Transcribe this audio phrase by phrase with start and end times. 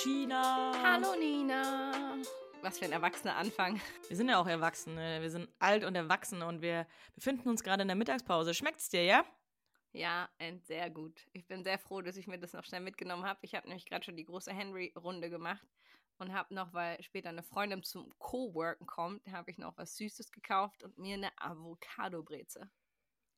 [0.00, 0.72] Hallo Tina.
[0.82, 2.16] Hallo Nina.
[2.62, 3.78] Was für ein erwachsener Anfang.
[4.08, 5.20] Wir sind ja auch Erwachsene.
[5.20, 8.54] Wir sind alt und erwachsen und wir befinden uns gerade in der Mittagspause.
[8.54, 9.26] Schmeckt's dir, ja?
[9.92, 10.30] Ja,
[10.62, 11.28] sehr gut.
[11.32, 13.40] Ich bin sehr froh, dass ich mir das noch schnell mitgenommen habe.
[13.42, 15.66] Ich habe nämlich gerade schon die große Henry-Runde gemacht
[16.16, 20.32] und habe noch, weil später eine Freundin zum Co-Worken kommt, habe ich noch was Süßes
[20.32, 22.70] gekauft und mir eine Avocado-Breze.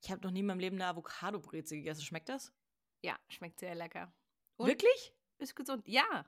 [0.00, 2.02] Ich habe noch nie in meinem Leben eine Avocado-Breze gegessen.
[2.02, 2.52] Schmeckt das?
[3.00, 4.14] Ja, schmeckt sehr lecker.
[4.56, 5.12] Und Wirklich?
[5.38, 5.88] Ist gesund.
[5.88, 6.24] Ja.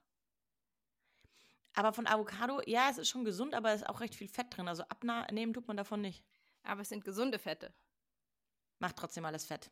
[1.75, 4.57] Aber von Avocado, ja, es ist schon gesund, aber es ist auch recht viel Fett
[4.57, 4.69] drin.
[4.69, 6.25] Also abnehmen tut man davon nicht.
[6.63, 7.75] Aber es sind gesunde Fette.
[8.79, 9.71] Macht trotzdem alles Fett.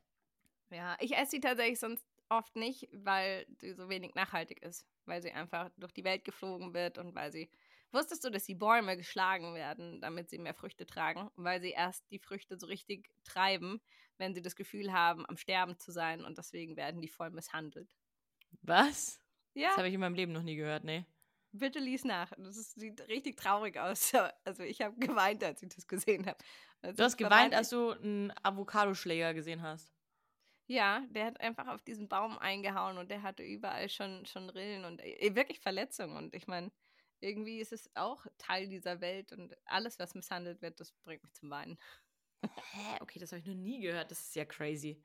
[0.70, 4.86] Ja, ich esse sie tatsächlich sonst oft nicht, weil sie so wenig nachhaltig ist.
[5.04, 7.50] Weil sie einfach durch die Welt geflogen wird und weil sie.
[7.92, 11.30] Wusstest du, dass die Bäume geschlagen werden, damit sie mehr Früchte tragen?
[11.36, 13.82] Weil sie erst die Früchte so richtig treiben,
[14.16, 17.94] wenn sie das Gefühl haben, am Sterben zu sein und deswegen werden die voll misshandelt.
[18.62, 19.20] Was?
[19.52, 21.04] Ja, Das habe ich in meinem Leben noch nie gehört, nee.
[21.52, 22.32] Bitte lies nach.
[22.36, 24.12] Das ist, sieht richtig traurig aus.
[24.44, 26.38] Also ich habe geweint, als ich das gesehen habe.
[26.82, 29.92] Also Du hast geweint, als du einen Avocadoschläger gesehen hast.
[30.68, 34.84] Ja, der hat einfach auf diesen Baum eingehauen und der hatte überall schon, schon Rillen
[34.84, 36.16] und äh, wirklich Verletzungen.
[36.16, 36.70] Und ich meine,
[37.20, 41.32] irgendwie ist es auch Teil dieser Welt und alles, was misshandelt wird, das bringt mich
[41.34, 41.78] zum Weinen.
[42.44, 42.98] Hä?
[43.00, 44.10] Okay, das habe ich noch nie gehört.
[44.10, 45.02] Das ist ja crazy.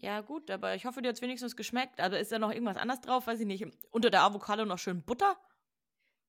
[0.00, 2.00] Ja, gut, aber ich hoffe, dir hat es wenigstens geschmeckt.
[2.00, 3.26] Aber ist da noch irgendwas anderes drauf?
[3.26, 3.66] Weiß ich nicht.
[3.90, 5.36] Unter der Avocado noch schön Butter?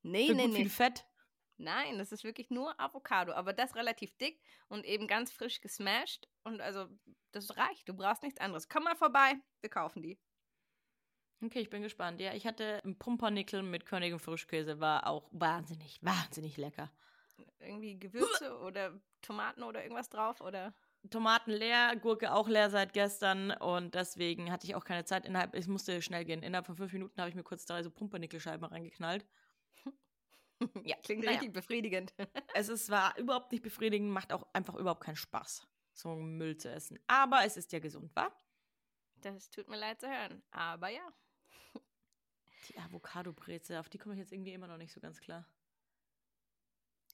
[0.01, 0.55] Nee, Für nee, nee.
[0.55, 1.05] viel Fett?
[1.57, 6.27] Nein, das ist wirklich nur Avocado, aber das relativ dick und eben ganz frisch gesmashed.
[6.43, 6.87] Und also,
[7.31, 7.87] das reicht.
[7.87, 8.69] Du brauchst nichts anderes.
[8.69, 10.17] Komm mal vorbei, wir kaufen die.
[11.43, 12.21] Okay, ich bin gespannt.
[12.21, 14.79] Ja, ich hatte einen Pumpernickel mit Körnigem Frischkäse.
[14.79, 16.91] War auch wahnsinnig, wahnsinnig lecker.
[17.59, 20.73] Irgendwie Gewürze oder Tomaten oder irgendwas drauf oder.
[21.09, 25.25] Tomaten leer, Gurke auch leer seit gestern und deswegen hatte ich auch keine Zeit.
[25.25, 26.43] Innerhalb, ich musste schnell gehen.
[26.43, 29.25] Innerhalb von fünf Minuten habe ich mir kurz drei so Pumpernickelscheiben reingeknallt.
[30.83, 31.37] ja, klingt Naja.
[31.37, 32.13] richtig befriedigend.
[32.53, 36.69] Es ist, war überhaupt nicht befriedigend, macht auch einfach überhaupt keinen Spaß, so Müll zu
[36.69, 36.99] essen.
[37.07, 38.29] Aber es ist ja gesund, wa?
[39.15, 40.43] Das tut mir leid zu hören.
[40.51, 41.07] Aber ja.
[42.69, 45.45] Die Avocado-Breze, auf die komme ich jetzt irgendwie immer noch nicht so ganz klar.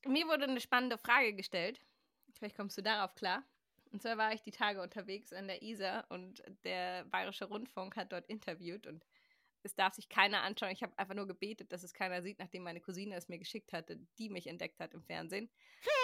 [0.08, 1.80] Mir wurde eine spannende Frage gestellt.
[2.34, 3.44] Vielleicht kommst du darauf klar.
[3.92, 8.12] Und zwar war ich die Tage unterwegs an der Isar und der Bayerische Rundfunk hat
[8.12, 9.06] dort interviewt und
[9.64, 10.72] es darf sich keiner anschauen.
[10.72, 13.74] Ich habe einfach nur gebetet, dass es keiner sieht, nachdem meine Cousine es mir geschickt
[13.74, 15.50] hatte, die mich entdeckt hat im Fernsehen.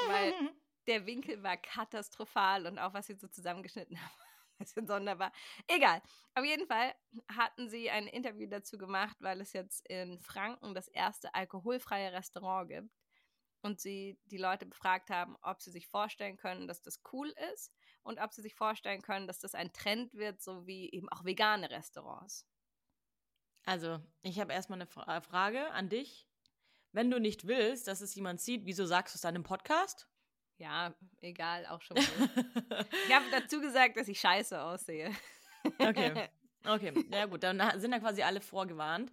[0.08, 0.34] Weil
[0.88, 4.16] der Winkel war katastrophal und auch was sie so zusammengeschnitten haben,
[4.60, 5.32] ein bisschen sonderbar.
[5.68, 6.02] Egal.
[6.34, 6.94] Auf jeden Fall
[7.32, 12.70] hatten sie ein Interview dazu gemacht, weil es jetzt in Franken das erste alkoholfreie Restaurant
[12.70, 13.01] gibt
[13.62, 17.72] und sie die Leute befragt haben, ob sie sich vorstellen können, dass das cool ist
[18.04, 21.24] und ob sie sich vorstellen können, dass das ein Trend wird, so wie eben auch
[21.24, 22.48] vegane Restaurants.
[23.66, 26.28] Also, ich habe erstmal eine Fra äh, Frage an dich.
[26.92, 30.08] Wenn du nicht willst, dass es jemand sieht, wieso sagst du es dann im Podcast?
[30.58, 31.96] Ja, egal, auch schon.
[32.70, 32.86] Mal.
[33.08, 35.12] ich habe dazu gesagt, dass ich scheiße aussehe.
[35.80, 36.30] Okay.
[36.64, 39.12] Okay, ja gut, dann sind da quasi alle vorgewarnt.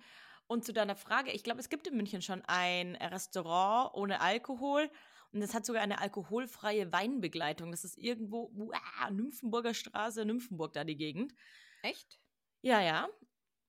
[0.49, 4.91] Und zu deiner Frage, ich glaube, es gibt in München schon ein Restaurant ohne Alkohol
[5.31, 7.71] und es hat sogar eine alkoholfreie Weinbegleitung.
[7.71, 11.35] Das ist irgendwo, uah, Nymphenburger Straße, Nymphenburg da die Gegend.
[11.83, 12.19] Echt?
[12.63, 13.09] Ja, ja.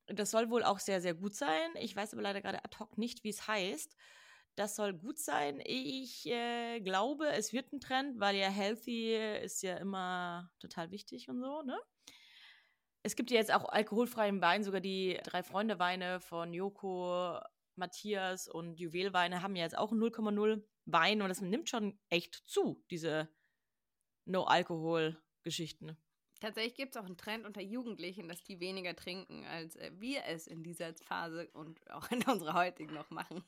[0.08, 1.70] Das soll wohl auch sehr, sehr gut sein.
[1.76, 3.96] Ich weiß aber leider gerade ad hoc nicht, wie es heißt.
[4.56, 5.62] Das soll gut sein.
[5.64, 11.30] Ich äh, glaube, es wird ein Trend, weil ja healthy ist ja immer total wichtig
[11.30, 11.78] und so, ne?
[13.04, 17.40] Es gibt ja jetzt auch alkoholfreien Wein, sogar die drei Freunde Weine von Joko,
[17.76, 22.84] Matthias und Juwelweine haben ja jetzt auch 0,0 Wein und das nimmt schon echt zu,
[22.92, 23.30] diese
[24.26, 25.98] No-Alkohol-Geschichten.
[26.40, 30.24] Tatsächlich gibt es auch einen Trend unter Jugendlichen, dass die weniger trinken, als äh, wir
[30.26, 33.44] es in dieser Phase und auch in unserer heutigen noch machen.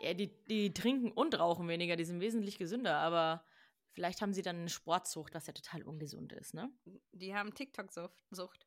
[0.00, 3.44] Ja, die, die trinken und rauchen weniger, die sind wesentlich gesünder, aber
[3.92, 6.70] vielleicht haben sie dann eine Sportsucht, was ja total ungesund ist, ne?
[7.12, 8.24] Die haben TikTok-Sucht.
[8.30, 8.66] Sucht.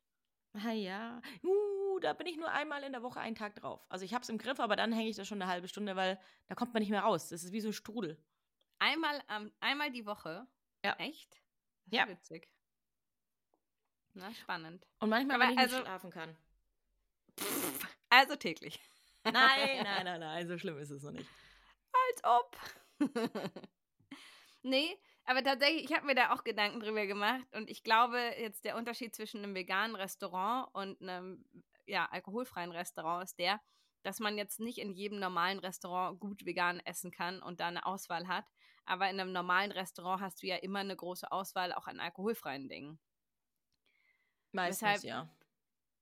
[0.54, 1.20] Ah ja.
[1.42, 3.84] Uh, da bin ich nur einmal in der Woche einen Tag drauf.
[3.88, 6.20] Also ich hab's im Griff, aber dann hänge ich da schon eine halbe Stunde, weil
[6.48, 7.28] da kommt man nicht mehr raus.
[7.28, 8.22] Das ist wie so ein Strudel.
[8.78, 10.46] Einmal, am- einmal die Woche.
[10.84, 10.94] Ja.
[10.98, 11.32] Echt?
[11.32, 11.40] Das
[11.86, 12.08] ist Ja.
[12.08, 12.48] witzig.
[14.14, 14.86] Na, spannend.
[14.98, 16.36] Und manchmal, Aber wenn ich also- nicht schlafen kann.
[18.10, 18.78] Also täglich.
[19.24, 19.32] Nein,
[19.84, 21.28] nein, nein, nein, so schlimm ist es noch nicht.
[22.10, 22.56] Als ob.
[24.62, 28.64] nee, aber tatsächlich, ich habe mir da auch Gedanken drüber gemacht und ich glaube, jetzt
[28.64, 31.44] der Unterschied zwischen einem veganen Restaurant und einem
[31.86, 33.60] ja, alkoholfreien Restaurant ist der,
[34.02, 37.86] dass man jetzt nicht in jedem normalen Restaurant gut vegan essen kann und da eine
[37.86, 38.44] Auswahl hat.
[38.84, 42.68] Aber in einem normalen Restaurant hast du ja immer eine große Auswahl auch an alkoholfreien
[42.68, 42.98] Dingen.
[44.52, 45.28] Meistens, Weshalb- ja.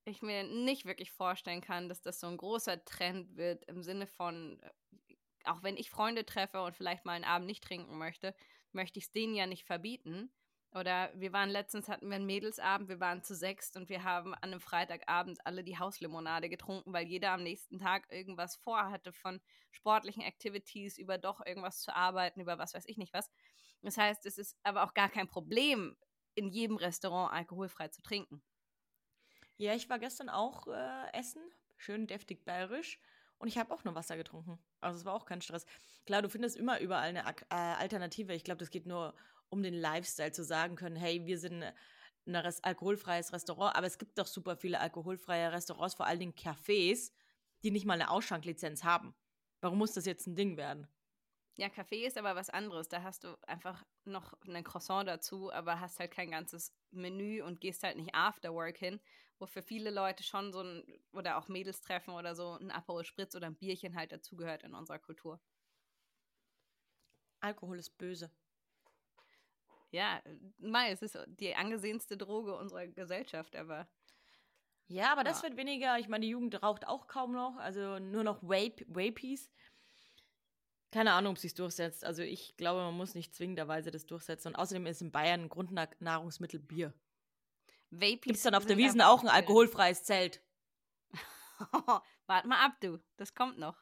[0.05, 4.07] ich mir nicht wirklich vorstellen kann, dass das so ein großer Trend wird im Sinne
[4.07, 5.15] von, äh,
[5.45, 8.35] auch wenn ich Freunde treffe und vielleicht mal einen Abend nicht trinken möchte,
[8.73, 10.31] möchte ich es denen ja nicht verbieten.
[10.73, 14.33] Oder wir waren letztens, hatten wir einen Mädelsabend, wir waren zu sechst und wir haben
[14.35, 19.41] an einem Freitagabend alle die Hauslimonade getrunken, weil jeder am nächsten Tag irgendwas vorhatte von
[19.71, 23.29] sportlichen Activities, über doch irgendwas zu arbeiten, über was weiß ich nicht was.
[23.81, 25.97] Das heißt, es ist aber auch gar kein Problem,
[26.35, 28.41] in jedem Restaurant alkoholfrei zu trinken.
[29.57, 31.41] Ja, ich war gestern auch äh, essen,
[31.75, 32.99] schön deftig bayerisch.
[33.41, 34.59] Und ich habe auch nur Wasser getrunken.
[34.81, 35.65] Also es war auch kein Stress.
[36.05, 38.35] Klar, du findest immer überall eine äh, Alternative.
[38.35, 39.15] Ich glaube, das geht nur
[39.49, 43.97] um den Lifestyle zu sagen können, hey, wir sind ein Res alkoholfreies Restaurant, aber es
[43.97, 47.11] gibt doch super viele alkoholfreie Restaurants, vor allen Dingen Cafés,
[47.63, 49.15] die nicht mal eine Ausschanklizenz haben.
[49.59, 50.87] Warum muss das jetzt ein Ding werden?
[51.61, 52.89] Ja, Kaffee ist aber was anderes.
[52.89, 57.61] Da hast du einfach noch einen Croissant dazu, aber hast halt kein ganzes Menü und
[57.61, 58.99] gehst halt nicht after work hin,
[59.37, 63.05] wo für viele Leute schon so ein, oder auch Mädels treffen oder so, ein Aperol
[63.05, 65.39] Spritz oder ein Bierchen halt dazugehört in unserer Kultur.
[67.41, 68.31] Alkohol ist böse.
[69.91, 70.19] Ja,
[70.57, 73.87] Mai, es ist die angesehenste Droge unserer Gesellschaft, aber
[74.87, 75.43] Ja, aber das Ja.
[75.43, 75.99] wird weniger.
[75.99, 77.55] Ich meine, die Jugend raucht auch kaum noch.
[77.57, 79.51] Also nur noch Vape, Vapies.
[80.91, 82.03] Keine Ahnung, ob sich durchsetzt.
[82.03, 84.49] Also ich glaube, man muss nicht zwingenderweise das durchsetzen.
[84.49, 86.93] Und außerdem ist in Bayern ein Grundnahrungsmittel Bier.
[87.91, 90.41] Gibt es dann auf der Wiesen auch ein alkoholfreies Zelt?
[92.27, 92.99] Warte mal ab, du.
[93.17, 93.77] Das kommt noch.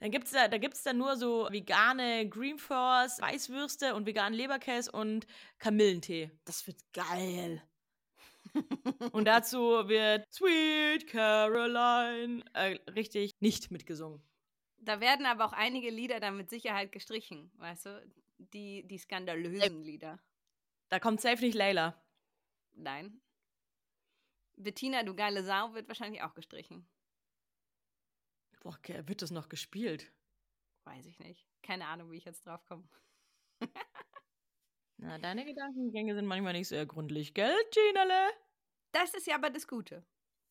[0.00, 4.92] Dann gibt's da, da gibt's dann nur so vegane Green Force, Weißwürste und veganen Leberkäse
[4.92, 5.26] und
[5.58, 6.30] Kamillentee.
[6.44, 7.62] Das wird geil.
[9.12, 14.22] und dazu wird Sweet Caroline äh, richtig nicht mitgesungen.
[14.80, 18.12] Da werden aber auch einige Lieder dann mit Sicherheit gestrichen, weißt du?
[18.38, 20.18] Die, die skandalösen Lieder.
[20.88, 22.00] Da kommt safe nicht Layla.
[22.72, 23.20] Nein.
[24.56, 26.88] Bettina, du geile Sau, wird wahrscheinlich auch gestrichen.
[28.60, 30.12] Boah, okay, wird das noch gespielt?
[30.84, 31.46] Weiß ich nicht.
[31.62, 32.88] Keine Ahnung, wie ich jetzt drauf komme.
[34.96, 38.32] Na, deine Gedankengänge sind manchmal nicht sehr gründlich, gell, Ginale?
[38.92, 40.04] Das ist ja aber das Gute.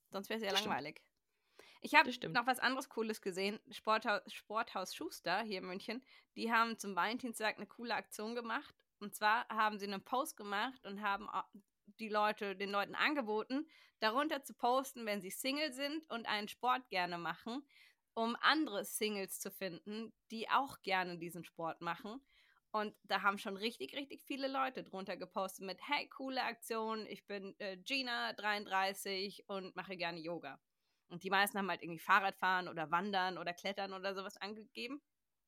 [0.10, 0.74] Sonst wäre es ja Das stimmt.
[1.82, 3.60] Ich habe noch was anderes Cooles gesehen.
[3.72, 6.04] Sporthaus, Sporthaus Schuster hier in München.
[6.36, 8.76] Die haben zum Valentinstag eine coole Aktion gemacht.
[9.00, 11.28] Und zwar haben sie einen Post gemacht und haben
[12.00, 13.68] die Leute, den Leuten angeboten,
[14.00, 17.64] darunter zu posten, wenn sie Single sind und einen Sport gerne machen,
[18.14, 22.22] um andere Singles zu finden, die auch gerne diesen Sport machen.
[22.72, 27.26] Und da haben schon richtig, richtig viele Leute drunter gepostet mit, hey, coole Aktion, ich
[27.26, 30.60] bin äh, Gina, 33 und mache gerne Yoga.
[31.10, 35.02] Und die meisten haben halt irgendwie Fahrradfahren oder Wandern oder Klettern oder sowas angegeben.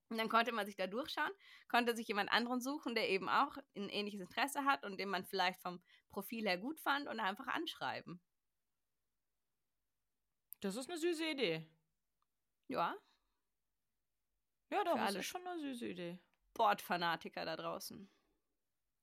[0.09, 1.31] Und dann konnte man sich da durchschauen,
[1.67, 5.25] konnte sich jemand anderen suchen, der eben auch ein ähnliches Interesse hat und den man
[5.25, 8.19] vielleicht vom Profil her gut fand und einfach anschreiben.
[10.61, 11.69] Das ist eine süße Idee.
[12.67, 12.95] Ja,
[14.71, 16.19] Ja, doch, Für das ist schon eine süße Idee.
[16.51, 18.09] Sportfanatiker da draußen.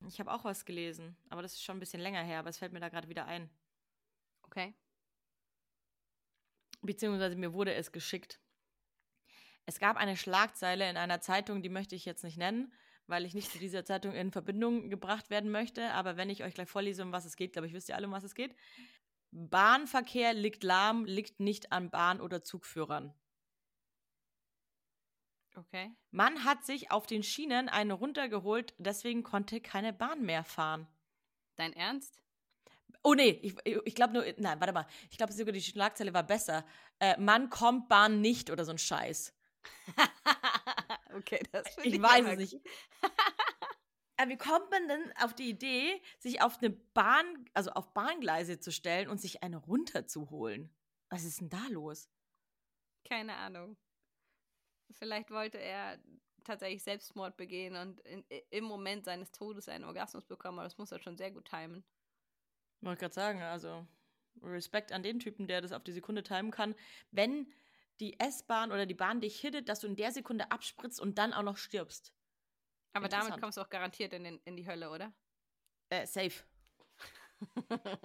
[0.07, 2.59] Ich habe auch was gelesen, aber das ist schon ein bisschen länger her, aber es
[2.59, 3.51] fällt mir da gerade wieder ein.
[4.43, 4.75] Okay.
[6.83, 8.41] Beziehungsweise mir wurde es geschickt.
[9.65, 12.73] Es gab eine Schlagzeile in einer Zeitung, die möchte ich jetzt nicht nennen,
[13.07, 15.91] weil ich nicht zu dieser Zeitung in Verbindung gebracht werden möchte.
[15.93, 18.07] Aber wenn ich euch gleich vorlese, um was es geht, glaube ich, wisst ihr alle,
[18.07, 18.55] um was es geht.
[19.33, 23.13] Bahnverkehr liegt lahm, liegt nicht an Bahn- oder Zugführern.
[25.57, 25.91] Okay.
[26.11, 30.87] Man hat sich auf den Schienen eine runtergeholt, deswegen konnte keine Bahn mehr fahren.
[31.57, 32.21] Dein Ernst?
[33.07, 34.85] Oh nee, ich, ich glaube nur, nein, warte mal.
[35.13, 36.67] Ich glaube sogar die Schlagzeile war besser.
[36.99, 39.33] Äh, man kommt Bahn nicht oder so ein Scheiß.
[41.15, 42.57] okay, das finde Ich ich weiß es nicht.
[44.17, 48.59] Aber wie kommt man denn auf die Idee, sich auf eine Bahn, also auf Bahngleise
[48.59, 50.75] zu stellen und sich eine runterzuholen?
[51.09, 52.11] Was ist denn da los?
[53.09, 53.77] Keine Ahnung.
[54.91, 56.01] Vielleicht wollte er
[56.43, 60.91] tatsächlich Selbstmord begehen und in, im Moment seines Todes einen Orgasmus bekommen, aber das muss
[60.91, 61.85] er schon sehr gut timen.
[62.81, 63.87] Wollte gerade sagen, also
[64.43, 66.75] Respekt an den Typen, der das auf die Sekunde timen kann.
[67.11, 67.53] Wenn
[68.01, 71.33] die S-Bahn oder die Bahn dich hittet, dass du in der Sekunde abspritzt und dann
[71.33, 72.13] auch noch stirbst.
[72.93, 75.13] Aber damit kommst du auch garantiert in, den, in die Hölle, oder?
[75.91, 76.45] Äh, safe.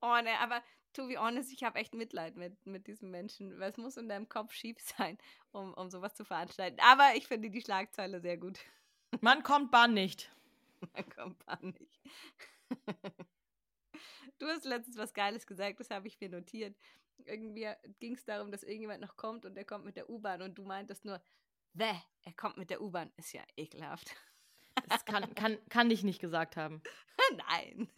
[0.00, 0.62] oh, ne, aber
[0.92, 3.58] to be honest, ich habe echt Mitleid mit, mit diesem Menschen.
[3.60, 5.18] Was muss in deinem Kopf schief sein,
[5.52, 6.80] um, um sowas zu veranstalten?
[6.80, 8.58] Aber ich finde die Schlagzeile sehr gut.
[9.20, 10.30] Man kommt Bahn nicht.
[10.94, 12.00] Man kommt Bahn nicht.
[14.38, 16.76] du hast letztens was Geiles gesagt, das habe ich mir notiert.
[17.24, 17.68] Irgendwie
[17.98, 20.64] ging es darum, dass irgendjemand noch kommt und der kommt mit der U-Bahn und du
[20.64, 21.20] meintest nur,
[21.74, 23.12] Bäh, er kommt mit der U-Bahn.
[23.16, 24.14] Ist ja ekelhaft.
[24.88, 26.82] Das kann, kann, kann ich nicht gesagt haben.
[27.48, 27.88] Nein.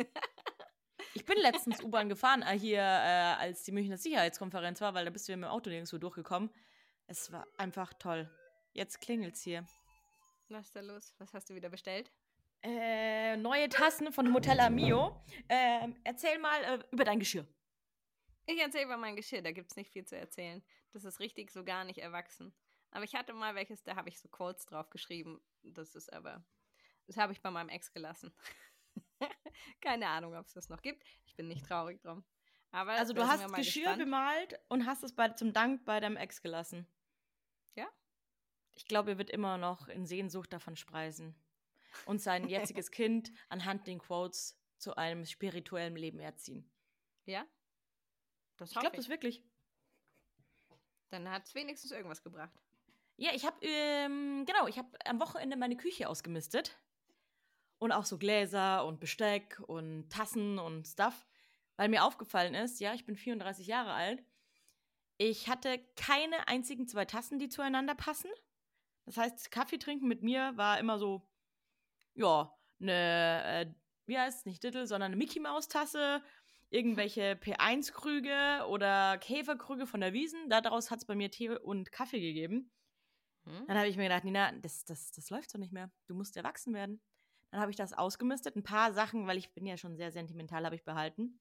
[1.15, 5.11] Ich bin letztens U-Bahn gefahren, äh, hier, äh, als die Münchner Sicherheitskonferenz war, weil da
[5.11, 6.51] bist du ja mit dem Auto nirgendwo durchgekommen.
[7.07, 8.31] Es war einfach toll.
[8.73, 9.67] Jetzt klingelt's hier.
[10.49, 11.15] Was ist da los?
[11.19, 12.11] Was hast du wieder bestellt?
[12.63, 15.25] Äh, neue Tassen von Hotel Amio.
[15.49, 17.47] Äh, erzähl mal äh, über dein Geschirr.
[18.47, 20.63] Ich erzähle über mein Geschirr, da gibt es nicht viel zu erzählen.
[20.93, 22.53] Das ist richtig so gar nicht erwachsen.
[22.91, 25.41] Aber ich hatte mal welches, da habe ich so Quotes drauf geschrieben.
[25.63, 26.45] Das ist aber,
[27.07, 28.33] das habe ich bei meinem Ex gelassen.
[29.81, 31.03] Keine Ahnung, ob es das noch gibt.
[31.25, 32.25] Ich bin nicht traurig drum.
[32.73, 33.99] Aber also du hast Geschirr gespannt.
[33.99, 36.87] bemalt und hast es bei, zum Dank bei deinem Ex gelassen.
[37.75, 37.89] Ja?
[38.75, 41.35] Ich glaube, er wird immer noch in Sehnsucht davon speisen
[42.07, 46.71] und sein jetziges Kind anhand den Quotes zu einem spirituellen Leben erziehen.
[47.27, 47.47] Ja?
[48.57, 49.43] Das ich glaube das wirklich.
[51.11, 52.55] Dann hat es wenigstens irgendwas gebracht.
[53.17, 56.79] Ja, ich habe, ähm, genau, ich habe am Wochenende meine Küche ausgemistet.
[57.79, 61.27] Und auch so Gläser und Besteck und Tassen und Stuff.
[61.77, 64.23] Weil mir aufgefallen ist, ja, ich bin 34 Jahre alt.
[65.17, 68.31] Ich hatte keine einzigen zwei Tassen, die zueinander passen.
[69.05, 71.27] Das heißt, Kaffee trinken mit mir war immer so,
[72.15, 73.75] ja, eine, äh,
[74.07, 76.23] wie heißt es, nicht Dittel, sondern eine Mickey Maus Tasse,
[76.71, 80.49] irgendwelche P1-Krüge oder Käferkrüge von der Wiesen.
[80.49, 82.73] Daraus hat es bei mir Tee und Kaffee gegeben.
[83.45, 83.67] Hm?
[83.67, 85.91] Dann habe ich mir gedacht, Nina, das, das, das läuft so nicht mehr.
[86.07, 87.01] Du musst erwachsen werden.
[87.51, 88.57] Dann habe ich das ausgemistet.
[88.57, 91.41] Ein paar Sachen, weil ich bin ja schon sehr sentimental, habe ich behalten.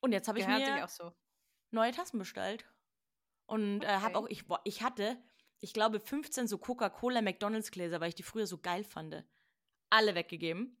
[0.00, 1.12] Und jetzt habe ich mir so.
[1.70, 2.64] neue Tassen bestellt.
[3.46, 3.86] Und okay.
[3.86, 5.16] äh, habe auch, ich, ich hatte,
[5.60, 9.24] ich glaube, 15 so Coca-Cola McDonalds Gläser, weil ich die früher so geil fand.
[9.90, 10.76] Alle weggegeben.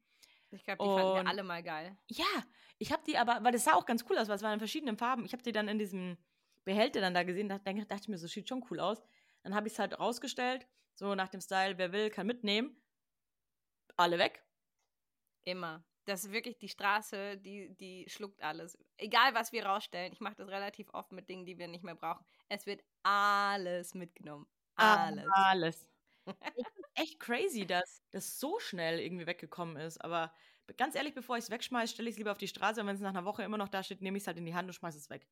[0.50, 1.96] Ich glaube, die Und, fanden wir alle mal geil.
[2.08, 2.44] Ja,
[2.78, 4.58] ich habe die aber, weil das sah auch ganz cool aus, weil es waren in
[4.58, 5.24] verschiedenen Farben.
[5.24, 6.16] Ich habe die dann in diesem
[6.64, 9.02] Behälter dann da gesehen, da dachte ich mir, so sieht schon cool aus.
[9.42, 12.76] Dann habe ich es halt rausgestellt, so nach dem Style, wer will, kann mitnehmen.
[13.96, 14.44] Alle weg.
[15.44, 15.84] Immer.
[16.04, 18.78] Das ist wirklich die Straße, die, die schluckt alles.
[18.96, 20.12] Egal, was wir rausstellen.
[20.12, 22.24] Ich mache das relativ oft mit Dingen, die wir nicht mehr brauchen.
[22.48, 24.46] Es wird alles mitgenommen.
[24.76, 25.26] Alles.
[25.32, 25.88] Alles.
[26.94, 30.02] echt crazy, dass das so schnell irgendwie weggekommen ist.
[30.02, 30.32] Aber
[30.76, 32.80] ganz ehrlich, bevor ich es wegschmeiße, stelle ich es lieber auf die Straße.
[32.80, 34.46] Und wenn es nach einer Woche immer noch da steht, nehme ich es halt in
[34.46, 35.26] die Hand und schmeiße es weg.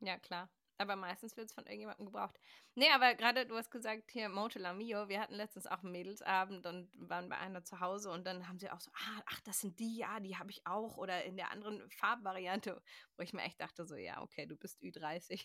[0.00, 0.50] Ja, klar.
[0.78, 2.38] Aber meistens wird es von irgendjemandem gebraucht.
[2.74, 6.64] Nee, aber gerade du hast gesagt, hier Motel Mio, wir hatten letztens auch einen Mädelsabend
[6.64, 9.60] und waren bei einer zu Hause und dann haben sie auch so, ah, ach, das
[9.60, 10.96] sind die, ja, die habe ich auch.
[10.96, 12.80] Oder in der anderen Farbvariante,
[13.18, 15.44] wo ich mir echt dachte, so, ja, okay, du bist Ü30.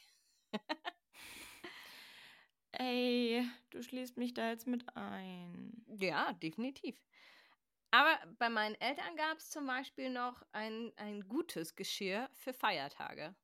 [2.80, 5.86] Ey, du schließt mich da jetzt mit ein.
[6.00, 6.96] Ja, definitiv.
[7.92, 13.36] Aber bei meinen Eltern gab es zum Beispiel noch ein, ein gutes Geschirr für Feiertage.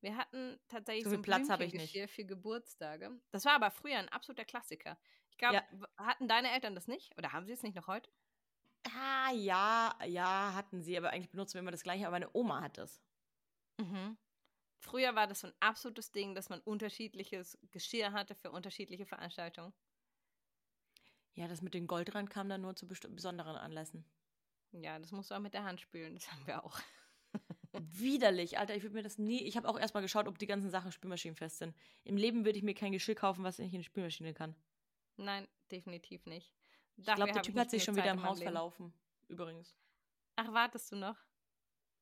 [0.00, 3.20] Wir hatten tatsächlich so, so ein Platz habe ich nicht für Geburtstage.
[3.32, 4.98] Das war aber früher ein absoluter Klassiker.
[5.30, 5.88] Ich glaube, ja.
[5.98, 7.16] hatten deine Eltern das nicht?
[7.18, 8.10] Oder haben sie es nicht noch heute?
[8.84, 12.62] Ah, ja, ja, hatten sie, aber eigentlich benutzen wir immer das gleiche, aber meine Oma
[12.62, 13.02] hat es.
[13.78, 14.16] Mhm.
[14.80, 19.74] Früher war das so ein absolutes Ding, dass man unterschiedliches Geschirr hatte für unterschiedliche Veranstaltungen.
[21.34, 24.04] Ja, das mit dem Goldrand kam dann nur zu besonderen Anlässen.
[24.72, 26.80] Ja, das musst du auch mit der Hand spülen, das haben wir auch.
[27.72, 29.42] Widerlich, Alter, ich würde mir das nie.
[29.42, 31.76] Ich habe auch erstmal geschaut, ob die ganzen Sachen spülmaschinenfest sind.
[32.04, 34.56] Im Leben würde ich mir kein Geschirr kaufen, was ich nicht in die Spülmaschine kann.
[35.16, 36.52] Nein, definitiv nicht.
[36.96, 38.50] ich glaube, der Typ hat sich schon Zeit wieder im Haus Leben.
[38.50, 38.94] verlaufen.
[39.28, 39.76] Übrigens.
[40.36, 41.16] Ach, wartest du noch?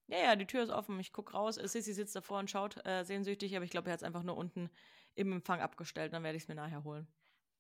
[0.09, 0.99] Ja, ja, die Tür ist offen.
[1.00, 1.57] Ich gucke raus.
[1.57, 4.37] Sissy sitzt davor und schaut äh, sehnsüchtig, aber ich glaube, er hat es einfach nur
[4.37, 4.71] unten
[5.15, 6.12] im Empfang abgestellt.
[6.12, 7.07] Dann werde ich es mir nachher holen.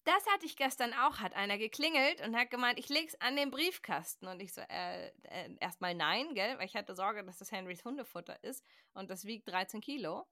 [0.04, 3.50] Das hatte ich gestern auch, hat einer geklingelt und hat gemeint, ich leg's an den
[3.50, 4.26] Briefkasten.
[4.26, 7.84] Und ich so, äh, äh, erstmal nein, gell, weil ich hatte Sorge, dass das Henrys
[7.84, 8.64] Hundefutter ist
[8.94, 10.26] und das wiegt 13 Kilo.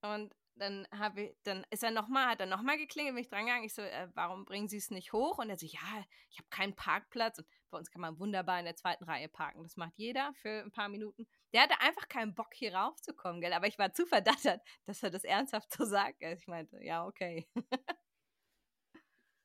[0.00, 3.64] Und dann habe ich, dann ist er nochmal, hat er nochmal geklingelt, bin ich drangegangen.
[3.64, 5.38] Ich so, äh, warum bringen Sie es nicht hoch?
[5.38, 7.38] Und er so, ja, ich habe keinen Parkplatz.
[7.38, 9.62] Und bei uns kann man wunderbar in der zweiten Reihe parken.
[9.62, 11.26] Das macht jeder für ein paar Minuten.
[11.54, 13.54] Der hatte einfach keinen Bock, hier raufzukommen, gell?
[13.54, 16.22] Aber ich war zu verdattert, dass er das ernsthaft so sagt.
[16.22, 17.48] Ich meinte, ja, okay.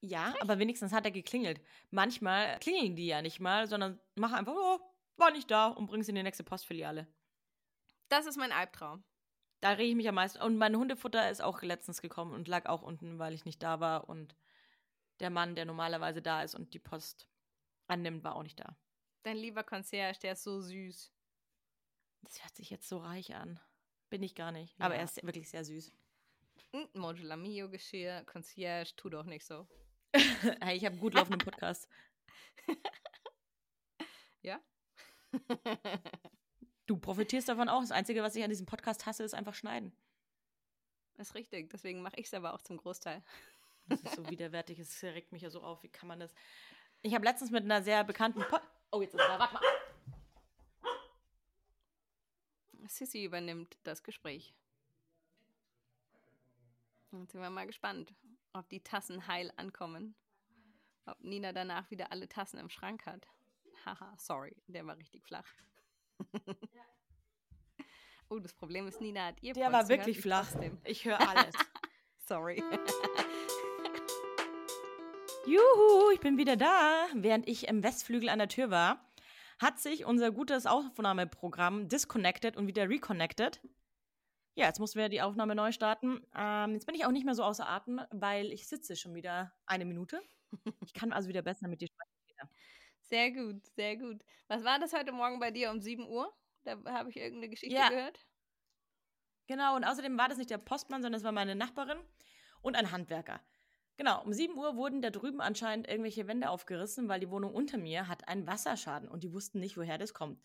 [0.02, 0.42] Ja, Frech.
[0.42, 1.62] aber wenigstens hat er geklingelt.
[1.92, 4.80] Manchmal klingeln die ja nicht mal, sondern machen einfach, oh,
[5.16, 7.08] war nicht da und bringen sie in die nächste Postfiliale.
[8.10, 9.04] Das ist mein Albtraum.
[9.66, 10.40] Da rege ich mich am meisten.
[10.44, 13.80] Und mein Hundefutter ist auch letztens gekommen und lag auch unten, weil ich nicht da
[13.80, 14.08] war.
[14.08, 14.36] Und
[15.20, 17.28] der Mann, der normalerweise da ist und die Post
[17.88, 18.78] annimmt, war auch nicht da.
[19.24, 21.12] Dein lieber Concierge, der ist so süß.
[22.22, 23.60] Das hört sich jetzt so reich an.
[24.12, 24.80] Bin ich gar nicht.
[24.80, 25.00] Aber Ja.
[25.00, 25.92] er ist wirklich sehr süß.
[26.94, 29.68] Modular Mio Geschirr, Concierge, tu doch nicht so.
[30.62, 31.90] hey, ich habe gut laufenden Podcast.
[34.44, 34.60] Ja?
[36.86, 37.82] Du profitierst davon auch.
[37.82, 39.92] Das Einzige, was ich an diesem Podcast hasse, ist einfach schneiden.
[41.18, 43.24] ist richtig, deswegen mache ich es aber auch zum Großteil.
[43.88, 44.80] Das ist so widerwärtig.
[44.80, 45.84] Es regt mich ja so auf.
[45.84, 46.34] Wie kann man das?
[47.02, 48.42] Ich habe letztens mit einer sehr bekannten.
[48.50, 48.58] Po
[48.92, 49.40] oh, jetzt ist er da.
[49.40, 49.62] Warte mal.
[52.88, 54.56] Sissy übernimmt das Gespräch.
[57.12, 58.14] Jetzt sind wir mal gespannt,
[58.54, 60.16] ob die Tassen heil ankommen.
[61.06, 63.28] Ob Nina danach wieder alle Tassen im Schrank hat.
[63.86, 65.48] Haha, sorry, der war richtig flach.
[68.30, 70.50] oh, das Problem ist, Nina hat ihr Der war wirklich flach.
[70.84, 71.54] Ich höre alles.
[72.18, 72.64] Sorry.
[75.46, 77.06] Juhu, ich bin wieder da.
[77.14, 79.06] Während ich im Westflügel an der Tür war,
[79.60, 83.62] hat sich unser gutes Aufnahmeprogramm disconnected und wieder reconnected.
[84.56, 86.26] Ja, jetzt mussten wir die Aufnahme neu starten.
[86.36, 89.52] Ähm, jetzt bin ich auch nicht mehr so außer Atem, weil ich sitze schon wieder
[89.66, 90.22] eine Minute.
[90.86, 91.95] Ich kann also wieder besser mit dir sprechen.
[93.06, 94.24] Sehr gut, sehr gut.
[94.48, 96.34] Was war das heute Morgen bei dir um 7 Uhr?
[96.64, 97.90] Da habe ich irgendeine Geschichte Ja.
[97.90, 98.26] gehört.
[99.48, 102.00] Genau, und außerdem war das nicht der Postmann, sondern das war meine Nachbarin
[102.62, 103.42] und ein Handwerker.
[103.98, 107.78] Genau, um 7 Uhr wurden da drüben anscheinend irgendwelche Wände aufgerissen, weil die Wohnung unter
[107.78, 110.44] mir hat einen Wasserschaden und die wussten nicht, woher das kommt.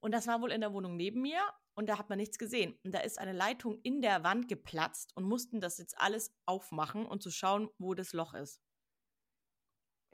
[0.00, 1.40] Und das war wohl in der Wohnung neben mir
[1.74, 2.78] und da hat man nichts gesehen.
[2.84, 7.06] Und da ist eine Leitung in der Wand geplatzt und mussten das jetzt alles aufmachen
[7.06, 8.60] und zu schauen, wo das Loch ist.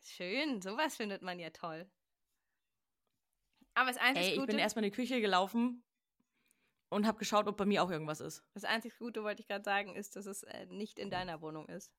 [0.05, 1.91] Schön, sowas findet man ja toll.
[3.75, 5.83] Aber das einzig Ey, ich Gute, bin erstmal in die Küche gelaufen
[6.91, 8.45] und habe geschaut, ob bei mir auch irgendwas ist.
[8.55, 11.69] das einzig Gute wollte ich gerade sagen, ist, dass es äh, nicht in deiner Wohnung
[11.69, 11.93] ist.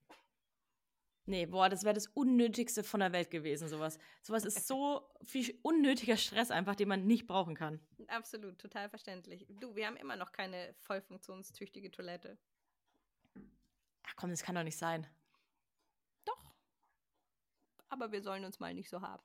[1.27, 3.97] Nee, boah, das wäre das Unnötigste von der Welt gewesen, sowas.
[4.21, 7.79] Sowas ist so viel unnötiger Stress einfach, den man nicht brauchen kann.
[8.07, 9.47] Absolut, total verständlich.
[9.59, 12.37] Du, wir haben immer noch keine voll funktionstüchtige Toilette.
[14.03, 15.07] Ach komm, das kann doch nicht sein.
[17.89, 19.23] Aber wir sollen uns mal nicht so haben.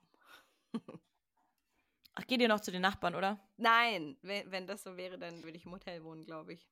[2.13, 3.39] Ach, geht ihr noch zu den Nachbarn, oder?
[3.57, 6.69] Nein, wenn, wenn das so wäre, dann würde ich im Hotel wohnen, glaube ich.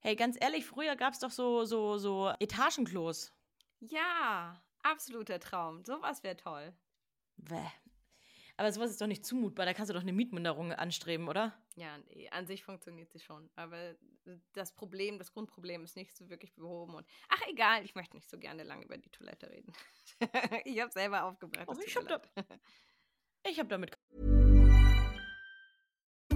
[0.00, 3.32] Hey, ganz ehrlich, früher gab es doch so, so, so Etagenklos.
[3.80, 5.84] Ja, absoluter Traum.
[5.84, 6.72] Sowas wäre toll.
[7.36, 7.70] Bäh.
[8.60, 9.64] Aber sowas ist doch nicht zumutbar.
[9.64, 11.54] Da kannst du doch eine Mietminderung anstreben, oder?
[11.76, 13.48] Ja, nee, an sich funktioniert sie schon.
[13.56, 13.94] Aber
[14.52, 16.94] das Problem, das Grundproblem ist nicht so wirklich behoben.
[16.94, 19.72] Und ach, egal, ich möchte nicht so gerne lange über die Toilette reden.
[20.66, 21.68] ich habe selber aufgebracht.
[21.68, 22.44] Oh, ich tut mir hab da-.
[23.48, 23.96] Ich habe damit.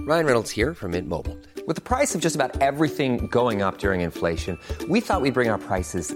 [0.07, 1.37] Ryan Reynolds here from Mint Mobile.
[1.67, 4.57] With the price of just about everything going up during inflation,
[4.89, 6.15] we thought we'd bring our prices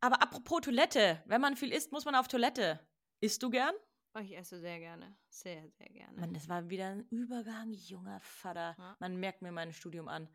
[0.00, 1.22] Aber apropos Toilette.
[1.26, 2.80] Wenn man viel isst, muss man auf Toilette.
[3.20, 3.74] Isst du gern?
[4.14, 5.16] Oh, ich esse sehr gerne.
[5.28, 6.20] Sehr, sehr gerne.
[6.20, 8.74] Mann, das war wieder ein Übergang, junger Vater.
[8.78, 8.96] Ja.
[9.00, 10.28] Man merkt mir mein Studium an.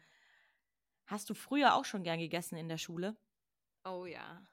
[1.05, 3.17] Hast du früher auch schon gern gegessen in der Schule?
[3.83, 4.45] Oh ja.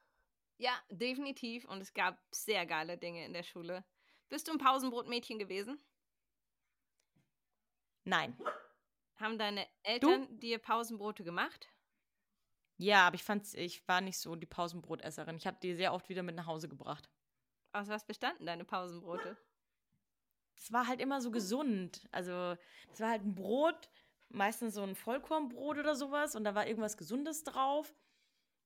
[0.59, 1.64] Ja, definitiv.
[1.64, 3.85] Und es gab sehr geile Dinge in der Schule.
[4.29, 5.81] Bist du ein Pausenbrotmädchen gewesen?
[8.05, 8.37] Nein.
[9.16, 11.68] Haben deine Eltern dir Pausenbrote gemacht?
[12.81, 15.37] Ja, aber ich fand's, ich war nicht so die Pausenbrotesserin.
[15.37, 17.11] Ich habe die sehr oft wieder mit nach Hause gebracht.
[17.73, 19.37] Aus was bestanden deine Pausenbrote?
[20.57, 22.09] Es war halt immer so gesund.
[22.11, 22.57] Also,
[22.90, 23.90] es war halt ein Brot,
[24.31, 27.95] meistens so ein Vollkornbrot oder sowas und da war irgendwas Gesundes drauf.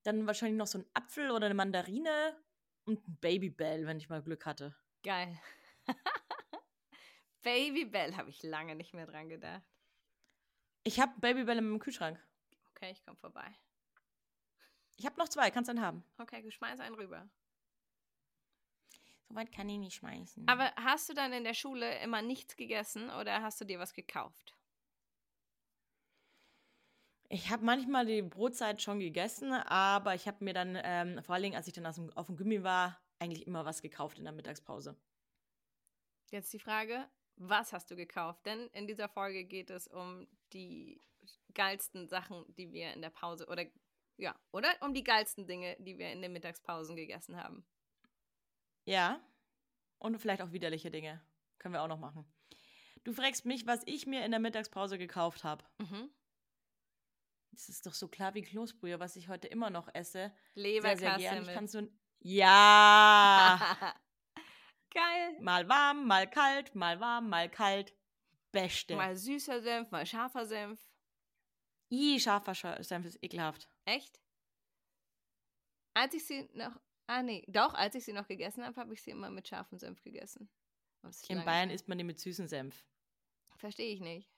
[0.05, 2.37] Dann wahrscheinlich noch so ein Apfel oder eine Mandarine
[2.85, 4.77] und ein Babybell, wenn ich mal Glück hatte.
[5.03, 5.37] Geil.
[7.43, 9.65] Babybell habe ich lange nicht mehr dran gedacht.
[10.85, 12.25] Ich habe Babybell in meinem Kühlschrank.
[12.71, 13.57] Okay, ich komme vorbei.
[14.97, 16.05] Ich habe noch zwei, kannst einen haben.
[16.19, 17.29] Okay, du schmeiß einen rüber.
[19.29, 20.47] Soweit kann ich nicht schmeißen.
[20.47, 23.95] Aber hast du dann in der Schule immer nichts gegessen oder hast du dir was
[23.95, 24.55] gekauft?
[27.29, 31.43] Ich habe manchmal die Brotzeit schon gegessen, aber ich habe mir dann, ähm, vor allen
[31.43, 34.25] Dingen, als ich dann aus dem, auf dem Gummi war, eigentlich immer was gekauft in
[34.25, 34.97] der Mittagspause.
[36.31, 38.47] Jetzt die Frage, was hast du gekauft?
[38.47, 41.01] Denn in dieser Folge geht es um die
[41.55, 43.65] geilsten Sachen, die wir in der Pause oder
[44.17, 47.67] ja, oder um die geilsten Dinge, die wir in den Mittagspausen gegessen haben.
[48.85, 49.21] Ja.
[49.99, 51.25] Und vielleicht auch widerliche Dinge.
[51.59, 52.25] Können wir auch noch machen.
[53.05, 55.65] Du fragst mich, was ich mir in der Mittagspause gekauft habe.
[55.79, 56.11] Mhm.
[57.53, 60.35] Das ist doch so klar wie Kloßbrühe, was ich heute immer noch esse.
[60.55, 60.99] Leberkassemmel.
[60.99, 61.45] Sehr, sehr gern.
[61.49, 61.89] Ich kann so.
[62.21, 63.95] Ja!
[64.95, 65.37] Geil.
[65.41, 67.93] mal warm, mal kalt, mal warm, mal kalt.
[68.53, 68.95] Beste.
[68.95, 70.81] Mal süßer Senf, mal scharfer Senf.
[71.91, 73.69] I, scharfer Scha- Senf ist ekelhaft.
[73.85, 74.21] Echt?
[75.95, 76.81] Als ich sie noch.
[77.07, 77.45] Ah, nee.
[77.49, 80.49] Doch, als ich sie noch gegessen habe, habe ich sie immer mit scharfem Senf gegessen.
[81.29, 82.85] In Bayern isst man die mit süßem Senf.
[83.57, 84.31] Verstehe ich nicht.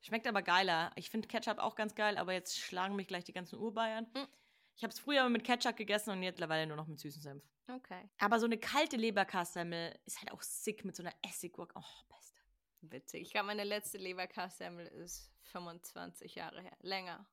[0.00, 0.90] Schmeckt aber geiler.
[0.96, 4.04] Ich finde Ketchup auch ganz geil, aber jetzt schlagen mich gleich die ganzen Urbayern.
[4.14, 4.26] Mm.
[4.74, 7.44] Ich habe es früher mit Ketchup gegessen und jetzt mittlerweile nur noch mit süßem Senf.
[7.68, 8.08] Okay.
[8.18, 11.74] Aber so eine kalte Leberkassemmel ist halt auch sick mit so einer Essiggurke.
[11.78, 12.40] Oh, beste.
[12.80, 13.22] Witzig.
[13.22, 16.76] Ich glaube, meine letzte Leberkassemmel ist 25 Jahre her.
[16.80, 17.24] Länger.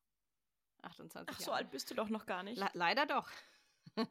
[0.84, 1.58] 28 Ach, so Jahre.
[1.58, 2.58] alt bist du doch noch gar nicht.
[2.60, 3.30] Le leider doch.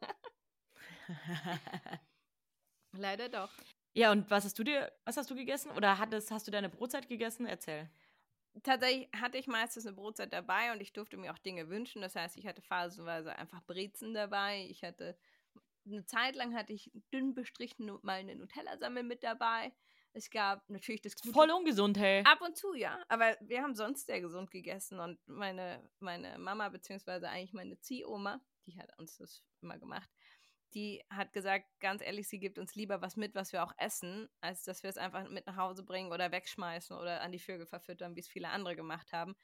[2.93, 3.51] Leider doch.
[3.95, 5.71] ja, und was hast du dir, was hast du gegessen?
[5.73, 7.47] Oder hattest, hast du deine Brotzeit gegessen?
[7.47, 7.89] Erzähl.
[8.63, 12.03] Tatsächlich hatte ich meistens eine Brotzeit dabei und ich durfte mir auch Dinge wünschen.
[12.03, 14.67] Das heißt, ich hatte phasenweise einfach Brezen dabei.
[14.69, 15.17] Ich hatte
[15.87, 19.73] eine Zeit lang hatte ich dünn bestrichen mal eine Nutella-Sammel mit dabei.
[20.19, 22.25] Es gab natürlich das gute Voll ungesund, hey.
[22.25, 22.99] Ab und zu, ja.
[23.09, 24.99] Aber wir haben sonst sehr gesund gegessen.
[24.99, 30.11] Und meine, meine Mama, beziehungsweise eigentlich meine Ziehoma, die hat uns das immer gemacht,
[30.75, 34.29] die hat gesagt, ganz ehrlich, sie gibt uns lieber was mit, was wir auch essen,
[34.41, 37.67] als dass wir es einfach mit nach Hause bringen oder wegschmeißen oder an die Vögel
[37.67, 39.37] verfüttern, wie es viele andere gemacht haben.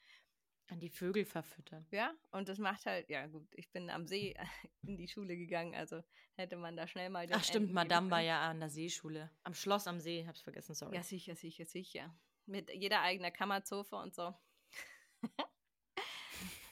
[0.67, 1.85] An die Vögel verfüttern.
[1.91, 4.35] Ja, und das macht halt, ja gut, ich bin am See
[4.81, 6.01] in die Schule gegangen, also
[6.33, 9.29] hätte man da schnell mal den Ach stimmt, Enten Madame war ja an der Seeschule.
[9.43, 10.95] Am Schloss am See, hab's vergessen, sorry.
[10.95, 12.15] Ja, sicher, sicher, sicher.
[12.47, 14.33] Mit jeder eigener Kammerzofe und so.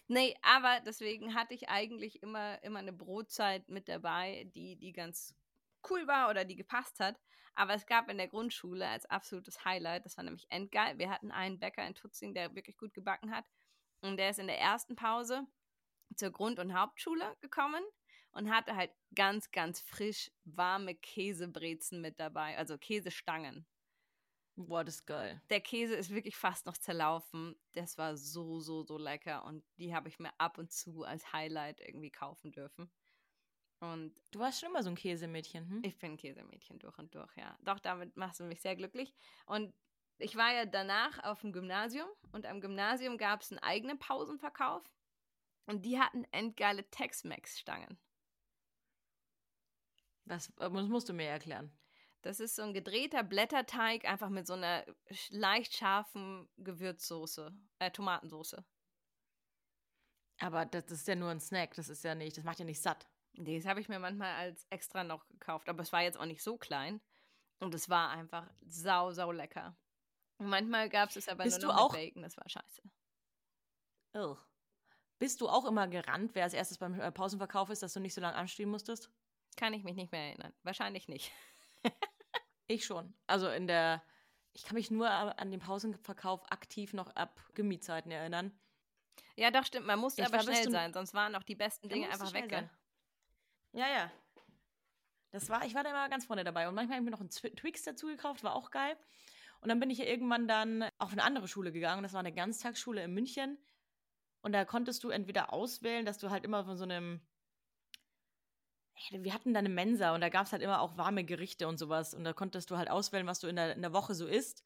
[0.08, 5.36] nee, aber deswegen hatte ich eigentlich immer, immer eine Brotzeit mit dabei, die, die ganz
[5.90, 7.20] cool war oder die gepasst hat.
[7.56, 10.98] Aber es gab in der Grundschule als absolutes Highlight, das war nämlich endgeil.
[10.98, 13.46] Wir hatten einen Bäcker in Tutzing, der wirklich gut gebacken hat.
[14.04, 15.48] Und der ist in der ersten Pause
[16.16, 17.84] zur Grund- und Hauptschule gekommen
[18.34, 23.66] und hatte halt ganz, ganz frisch warme Käsebrezen mit dabei, also Käsestangen.
[24.56, 25.42] Boah, das ist geil.
[25.50, 27.56] Der Käse ist wirklich fast noch zerlaufen.
[27.72, 29.46] Das war so, so, so lecker.
[29.46, 32.92] Und die habe ich mir ab und zu als Highlight irgendwie kaufen dürfen.
[33.80, 35.82] Und Du warst schon immer so ein Käsemädchen, hm?
[35.84, 37.58] ich bin Käsemädchen durch und durch, ja.
[37.62, 39.14] Doch, damit machst du mich sehr glücklich.
[39.46, 39.74] Und
[40.18, 44.84] ich war ja danach auf dem Gymnasium und am Gymnasium gab es einen eigenen Pausenverkauf.
[45.66, 47.98] Und die hatten endgeile Tex-Mex-Stangen.
[50.26, 51.72] Was, äh, das musst du mir erklären.
[52.22, 54.86] Das ist so ein gedrehter Blätterteig, einfach mit so einer
[55.30, 58.66] leicht scharfen Gewürzsoße, äh, Tomatensoße.
[60.40, 62.82] Aber das ist ja nur ein Snack, das ist ja nicht, das macht ja nicht
[62.82, 63.08] satt.
[63.34, 66.26] Nee, Das habe ich mir manchmal als extra noch gekauft, aber es war jetzt auch
[66.26, 67.02] nicht so klein.
[67.60, 69.76] Und es war einfach sau, sau lecker.
[70.38, 72.82] Manchmal gab es es aber Bist nur noch auch- mit Bacon, das war scheiße.
[74.16, 74.38] Ugh.
[75.20, 78.14] Bist du auch immer gerannt, wer als erstes beim äh, Pausenverkauf ist, dass du nicht
[78.14, 79.10] so lange anstehen musstest?
[79.56, 80.54] Kann ich mich nicht mehr erinnern.
[80.64, 81.32] Wahrscheinlich nicht.
[82.68, 83.14] Ich schon.
[83.28, 84.02] Also in der,
[84.54, 88.58] ich kann mich nur an den Pausenverkauf aktiv noch ab Gymmi-Zeiten erinnern.
[89.36, 89.86] Ja, doch, stimmt.
[89.86, 92.50] Man musste Ich aber schnell sein, sonst waren auch die besten Dinge einfach weg.
[92.50, 92.70] sein.
[93.74, 94.12] Ja, ja.
[95.32, 96.70] Das war, ich war da immer ganz vorne dabei.
[96.70, 98.98] Und manchmal habe ich mir noch einen Twix dazu gekauft, war auch geil.
[99.64, 102.04] Und dann bin ich ja irgendwann dann auf eine andere Schule gegangen.
[102.04, 103.58] Das war eine Ganztagsschule in München.
[104.42, 107.22] Und da konntest du entweder auswählen, dass du halt immer von so einem.
[109.12, 111.78] Wir hatten da eine Mensa und da gab es halt immer auch warme Gerichte und
[111.78, 112.14] sowas.
[112.14, 114.66] Und da konntest du halt auswählen, was du in der, in der Woche so isst.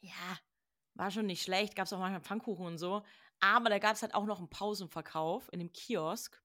[0.00, 0.38] Ja,
[0.94, 1.74] war schon nicht schlecht.
[1.74, 3.02] Gab es auch manchmal Pfannkuchen und so.
[3.40, 6.42] Aber da gab es halt auch noch einen Pausenverkauf in dem Kiosk.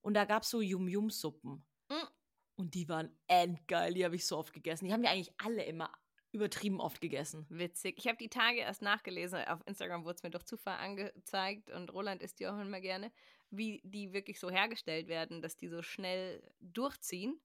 [0.00, 1.66] Und da gab es so Yum-Yum-Suppen.
[1.88, 2.06] Mm.
[2.54, 3.94] Und die waren endgeil.
[3.94, 4.84] Die habe ich so oft gegessen.
[4.84, 5.92] Die haben wir eigentlich alle immer
[6.32, 7.46] übertrieben oft gegessen.
[7.48, 7.96] Witzig.
[7.98, 9.44] Ich habe die Tage erst nachgelesen.
[9.46, 13.10] Auf Instagram wurde es mir durch Zufall angezeigt und Roland isst die auch immer gerne,
[13.50, 17.40] wie die wirklich so hergestellt werden, dass die so schnell durchziehen.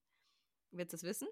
[0.72, 1.28] Willst du es wissen?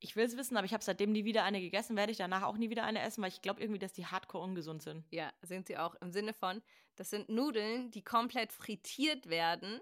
[0.00, 1.96] Ich will es wissen, aber ich habe seitdem nie wieder eine gegessen.
[1.96, 4.44] Werde ich danach auch nie wieder eine essen, weil ich glaube irgendwie, dass die hardcore
[4.44, 5.04] ungesund sind.
[5.10, 5.96] Ja, sind sie auch.
[5.96, 6.62] Im Sinne von,
[6.94, 9.80] das sind Nudeln, die komplett frittiert werden.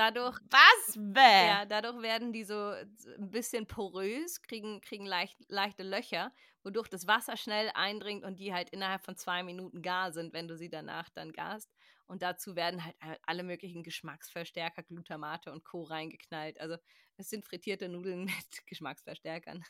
[0.00, 0.94] Dadurch, Was?
[0.96, 1.46] Bäh.
[1.46, 6.32] ja, dadurch werden die so ein bisschen porös, kriegen, kriegen leicht, leichte Löcher,
[6.62, 10.48] wodurch das Wasser schnell eindringt und die halt innerhalb von zwei Minuten gar sind, wenn
[10.48, 11.70] du sie danach dann garst.
[12.06, 15.82] Und dazu werden halt alle möglichen Geschmacksverstärker, Glutamate und Co.
[15.82, 16.58] reingeknallt.
[16.62, 16.78] Also
[17.18, 19.62] es sind frittierte Nudeln mit Geschmacksverstärkern.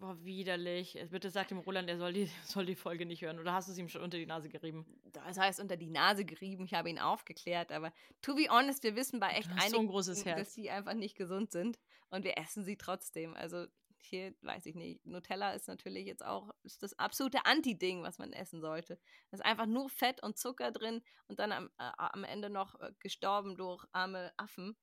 [0.00, 0.98] Boah, widerlich.
[1.10, 3.38] Bitte sag dem Roland, er soll die, soll die Folge nicht hören.
[3.38, 4.86] Oder hast du es ihm schon unter die Nase gerieben?
[5.12, 8.96] Das heißt, unter die Nase gerieben, ich habe ihn aufgeklärt, aber to be honest, wir
[8.96, 10.38] wissen bei echt hast so ein einigen, großes Herz.
[10.38, 13.34] dass die einfach nicht gesund sind und wir essen sie trotzdem.
[13.34, 13.66] Also
[13.98, 16.50] hier, weiß ich nicht, Nutella ist natürlich jetzt auch
[16.80, 18.98] das absolute Anti-Ding, was man essen sollte.
[19.30, 22.80] Da ist einfach nur Fett und Zucker drin und dann am, äh, am Ende noch
[22.80, 24.76] äh, gestorben durch arme Affen,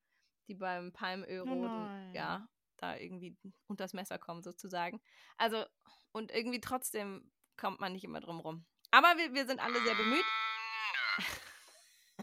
[0.47, 2.13] die beim Palmölroden, nein.
[2.13, 3.35] ja, da irgendwie
[3.67, 5.01] unters Messer kommen sozusagen.
[5.37, 5.65] Also,
[6.11, 8.65] und irgendwie trotzdem kommt man nicht immer drum rum.
[8.91, 10.25] Aber wir, wir sind alle sehr bemüht.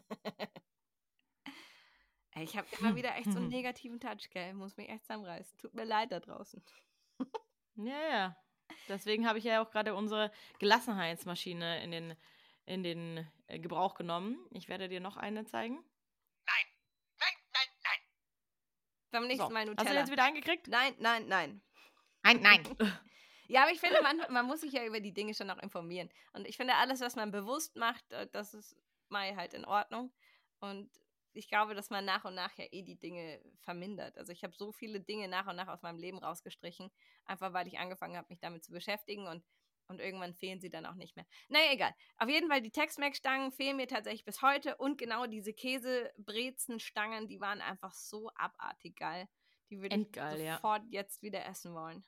[2.36, 4.54] Ich habe immer wieder echt so einen negativen Touch, gell?
[4.54, 5.56] Muss mich echt zusammenreißen.
[5.58, 6.62] Tut mir leid da draußen.
[7.76, 8.36] Ja, ja.
[8.88, 12.16] Deswegen habe ich ja auch gerade unsere Gelassenheitsmaschine in den,
[12.66, 14.38] in den äh, Gebrauch genommen.
[14.50, 15.84] Ich werde dir noch eine zeigen.
[19.14, 19.52] Beim nächsten So.
[19.52, 20.00] Mal Hast du Nutella.
[20.00, 20.68] jetzt wieder eingekriegt?
[20.68, 21.62] nein, nein, nein.
[22.22, 22.76] Nein, nein.
[23.46, 26.08] Ja, aber ich finde, man, man muss sich ja über die Dinge schon auch informieren.
[26.32, 28.74] Und ich finde, alles, was man bewusst macht, äh, das ist
[29.10, 30.14] mal halt in Ordnung.
[30.60, 30.90] Und
[31.34, 34.16] ich glaube, dass man nach und nach ja eh die Dinge vermindert.
[34.16, 36.90] Also ich habe so viele Dinge nach und nach aus meinem Leben rausgestrichen,
[37.26, 39.44] einfach weil ich angefangen habe, mich damit zu beschäftigen und,
[39.88, 41.26] und irgendwann fehlen sie dann auch nicht mehr.
[41.48, 41.94] Naja, egal.
[42.16, 47.40] Auf jeden Fall, die Tex-Mex-Stangen fehlen mir tatsächlich bis heute und genau diese Käsebrezen-Stangen, die
[47.40, 49.28] waren einfach so abartig geil.
[49.70, 50.54] Die würde ich Endgeil, ja.
[50.56, 52.04] sofort jetzt wieder essen wollen.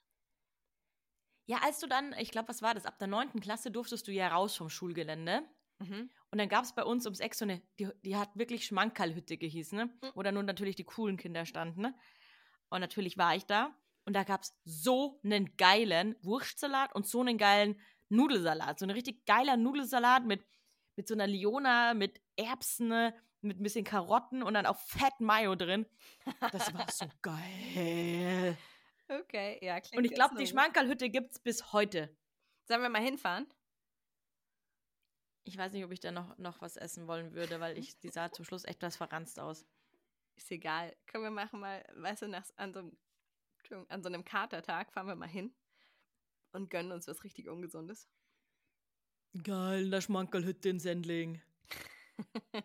[1.46, 2.86] Ja, als du dann, ich glaube, was war das?
[2.86, 3.40] Ab der 9.
[3.40, 5.42] Klasse durftest du ja raus vom Schulgelände.
[5.78, 6.10] Mhm.
[6.30, 9.36] Und dann gab es bei uns ums Eck so eine, die, die hat wirklich Schmankerlhütte
[9.36, 9.90] gehießen, ne?
[10.14, 11.94] Wo dann nur natürlich die coolen Kinder standen, ne?
[12.68, 13.76] Und natürlich war ich da.
[14.06, 18.78] Und da gab es so einen geilen Wurstsalat und so einen geilen Nudelsalat.
[18.78, 20.46] So ein richtig geiler Nudelsalat mit,
[20.94, 25.56] mit so einer Liona, mit Erbsen, mit ein bisschen Karotten und dann auch Fett Mayo
[25.56, 25.86] drin.
[26.52, 28.56] Das war so geil.
[29.08, 30.46] Okay, ja, klingt Und ich glaube, die.
[30.46, 32.16] Schmankerlhütte gibt es bis heute.
[32.64, 33.46] Sollen wir mal hinfahren?
[35.44, 38.08] Ich weiß nicht, ob ich da noch, noch was essen wollen würde, weil ich, die
[38.08, 39.64] sah zum Schluss echt was verranzt aus.
[40.36, 40.94] Ist egal.
[41.06, 42.96] Können wir machen mal, weißt du, nach, an, so, einem-
[43.88, 45.54] an so einem Katertag fahren wir mal hin
[46.52, 48.08] und gönnen uns was richtig Ungesundes.
[49.42, 51.42] Geil, in der Schmankerlhütte in Sendling.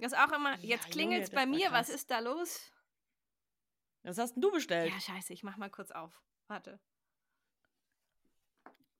[0.00, 2.70] Das ist auch immer, Ja, jetzt Junge, klingelt's das bei mir, was ist da los?
[4.04, 4.92] Was hast denn du bestellt?
[4.92, 6.22] Ja, scheiße, ich mach mal kurz auf.
[6.46, 6.78] Warte.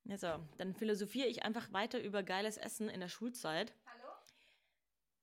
[0.05, 3.75] Ja, so, dann philosophiere ich einfach weiter über geiles Essen in der Schulzeit.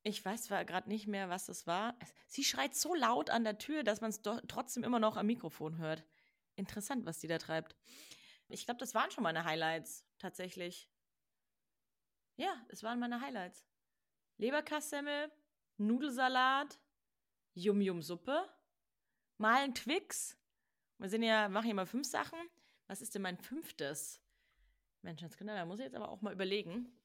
[0.07, 1.97] Ich weiß gerade nicht mehr, was das war.
[2.27, 5.79] Sie schreit so laut an der Tür, dass man es trotzdem immer noch am Mikrofon
[5.79, 6.05] hört.
[6.55, 7.75] Interessant, was die da treibt.
[8.47, 10.87] Ich glaube, das waren schon meine Highlights, tatsächlich.
[12.35, 13.65] Ja, es waren meine Highlights.
[14.37, 15.31] Leberkassemmel,
[15.77, 16.79] Nudelsalat,
[17.55, 18.47] Yum-Yum-Suppe,
[19.37, 20.37] mal ein Twix.
[20.99, 22.37] Wir sind ja, machen hier mal fünf Sachen.
[22.85, 24.21] Was ist denn mein fünftes?
[25.01, 26.95] Menschenskinder, da muss ich jetzt aber auch mal überlegen.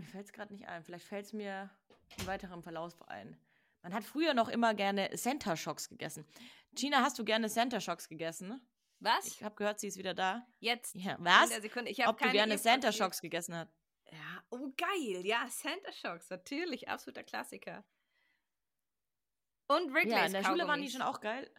[0.00, 0.82] Mir fällt es gerade nicht ein.
[0.82, 1.68] Vielleicht fällt es mir
[2.18, 3.38] im weiteren Verlauf ein.
[3.82, 6.26] Man hat früher noch immer gerne Center Shocks gegessen.
[6.72, 8.66] Gina, hast du gerne Center Shocks gegessen?
[8.98, 9.26] Was?
[9.26, 10.46] Ich habe gehört, sie ist wieder da.
[10.58, 10.94] Jetzt.
[10.94, 11.50] Ja, was?
[12.06, 12.92] Ob du gerne Center.
[12.92, 13.74] Shocks gegessen hast?
[14.10, 15.24] Ja, oh geil.
[15.26, 16.88] Ja, Center Shocks, natürlich.
[16.88, 17.84] Absoluter Klassiker.
[19.68, 21.50] Und Wrigley's Ja, in der Schule waren die schon auch geil.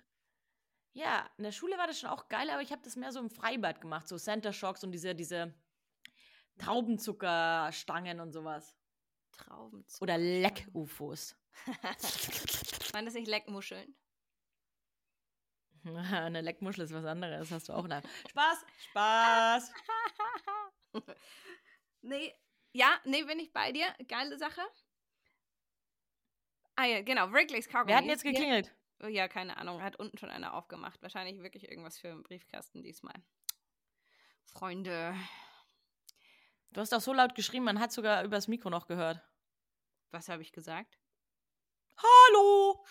[0.94, 3.20] Ja, in der Schule war das schon auch geil, aber ich habe das mehr so
[3.20, 5.54] im Freibad gemacht, so Center Shocks und diese, diese
[6.62, 8.76] Traubenzuckerstangen und sowas.
[9.32, 10.04] Traubenzucker.
[10.04, 11.36] Oder Leck-UFOs.
[12.94, 13.96] Waren das nicht Leckmuscheln?
[15.84, 17.88] Eine Leckmuschel ist was anderes, hast du auch.
[17.88, 18.04] Nein.
[18.30, 19.74] Spaß, Spaß.
[22.02, 22.34] Nee,
[22.74, 23.88] ja, nee, bin ich bei dir.
[24.08, 24.62] Geile Sache.
[26.76, 27.90] Ah ja, genau, Wrigley's Kaugummi.
[27.90, 28.74] Wer hat jetzt geklingelt?
[29.04, 31.02] Oh, Ja, keine Ahnung, hat unten schon einer aufgemacht.
[31.02, 33.16] Wahrscheinlich wirklich irgendwas für einen Briefkasten diesmal.
[34.46, 35.16] Freunde,
[36.74, 39.22] Du hast auch so laut geschrieben, man hat sogar übers Mikro noch gehört.
[40.12, 40.98] was habe ich gesagt?
[41.98, 42.86] Hallo!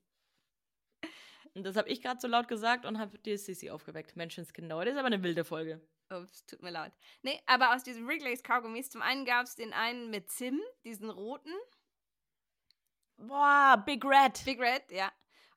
[1.53, 4.15] und das habe ich gerade so laut gesagt und habe die Sissy aufgeweckt.
[4.15, 5.81] Menschenskinder, das ist aber eine wilde Folge.
[6.09, 6.93] Ups, tut mir leid.
[7.21, 11.09] Nee, aber aus diesen Wrigley's Kaugummis, zum einen gab es den einen mit Zimt, diesen
[11.09, 11.53] roten,
[13.19, 14.45] Boah, Big Red.
[14.45, 15.11] Big Red, ja.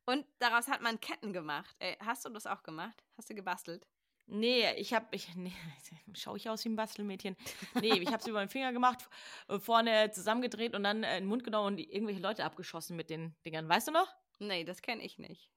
[0.04, 1.76] Und daraus hat man Ketten gemacht.
[1.78, 3.04] Ey, hast du das auch gemacht?
[3.16, 3.86] Hast du gebastelt?
[4.34, 5.52] Nee, ich habe, ich, nee,
[6.14, 7.36] schau ich aus wie ein Bastelmädchen.
[7.74, 9.08] Nee, ich habe es über den Finger gemacht,
[9.48, 13.10] äh, vorne zusammengedreht und dann äh, in den Mund genommen und irgendwelche Leute abgeschossen mit
[13.10, 13.68] den Dingern.
[13.68, 14.08] Weißt du noch?
[14.38, 15.50] Nee, das kenne ich nicht.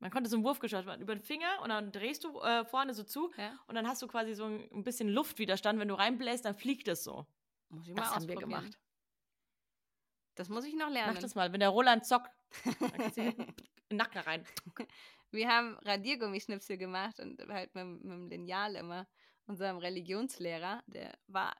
[0.00, 2.92] Man konnte so einen Wurf geschossen über den Finger und dann drehst du äh, vorne
[2.92, 3.58] so zu Ja?
[3.66, 5.80] und dann hast du quasi so ein, ein bisschen Luftwiderstand.
[5.80, 7.26] Wenn du reinbläst, dann fliegt es so.
[7.70, 8.78] Muss ich mal Das haben wir gemacht.
[10.34, 11.14] Das muss ich noch lernen.
[11.14, 12.30] Mach das mal, wenn der Roland zockt,
[12.80, 13.54] dann kannst du in
[13.90, 14.46] den Nacken rein.
[15.30, 19.06] Wir haben Radiergummischnipsel gemacht und halt mit, mit dem Lineal immer.
[19.48, 20.82] unserem Religionslehrer.
[20.86, 21.56] Der war,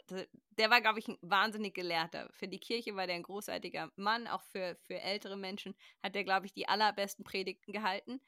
[0.50, 2.28] der war, glaube ich, ein wahnsinnig Gelehrter.
[2.32, 4.26] Für die Kirche war der ein großartiger Mann.
[4.26, 8.20] Auch für, für ältere Menschen hat er, glaube ich, die allerbesten Predigten gehalten.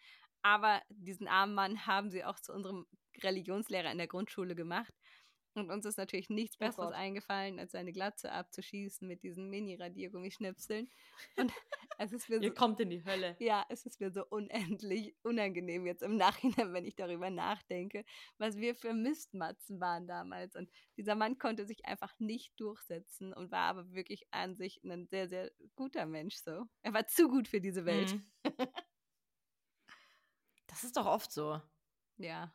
[0.43, 2.87] Aber diesen armen Mann haben sie auch zu unserem
[3.23, 4.95] Religionslehrer in der Grundschule gemacht.
[5.55, 9.51] Und uns ist natürlich nichts oh Besseres oh eingefallen, als seine Glatze abzuschießen mit diesen
[9.51, 10.89] Mini-Radiergummischnipseln.
[11.37, 11.53] Und
[11.99, 13.37] es ist mir so, Ihr kommt in die Hölle.
[13.41, 18.05] Ja, es ist mir so unendlich unangenehm jetzt im Nachhinein, wenn ich darüber nachdenke,
[18.39, 20.55] was wir für Mistmatzen waren damals.
[20.55, 25.09] Und dieser Mann konnte sich einfach nicht durchsetzen und war aber wirklich an sich ein
[25.09, 26.65] sehr, sehr guter Mensch so.
[26.83, 28.15] Er war zu gut für diese Welt.
[28.15, 28.25] Mhm.
[30.69, 31.61] das ist doch oft so.
[32.19, 32.55] Ja.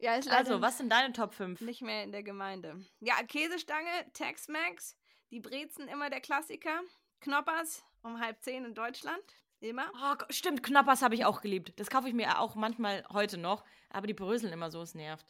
[0.00, 1.60] Ja, ist also, was sind deine Top 5?
[1.60, 2.84] Nicht mehr in der Gemeinde.
[3.00, 4.96] Ja, Käsestange, Tex-Mex,
[5.30, 6.80] die Brezen immer der Klassiker.
[7.20, 9.22] Knoppers um halb zehn in Deutschland.
[9.60, 9.92] Immer.
[10.02, 11.78] Oh, stimmt, Knoppers habe ich auch geliebt.
[11.78, 15.26] Das kaufe ich mir auch manchmal heute noch, aber die bröseln immer so, es nervt.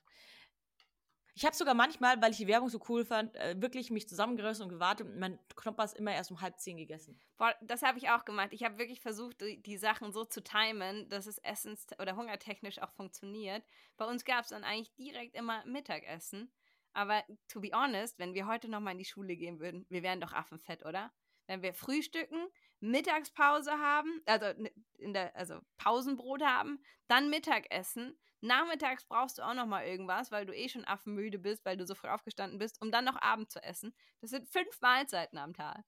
[1.34, 4.64] Ich habe sogar manchmal, weil ich die Werbung so cool fand, äh, wirklich mich zusammengerissen
[4.64, 7.18] und gewartet und mein Knoppers immer erst um halb zehn gegessen.
[7.36, 8.48] Boah, das habe ich auch gemacht.
[8.52, 12.92] Ich habe wirklich versucht, die, Sachen so zu timen, dass es essens- oder hungertechnisch auch
[12.92, 13.64] funktioniert.
[13.96, 16.52] Bei uns gab es dann eigentlich direkt immer Mittagessen.
[16.92, 20.20] Aber to be honest, wenn wir heute nochmal in die Schule gehen würden, wir wären
[20.20, 21.12] doch affenfett, oder?
[21.46, 22.48] Wenn wir frühstücken,
[22.80, 24.46] Mittagspause haben, also
[24.98, 30.46] in der, also Pausenbrot haben, dann Mittagessen, Nachmittags brauchst du auch noch mal irgendwas, weil
[30.46, 33.50] du eh schon affenmüde bist, weil du so früh aufgestanden bist, um dann noch Abend
[33.50, 33.94] zu essen.
[34.20, 35.84] Das sind fünf Mahlzeiten am Tag.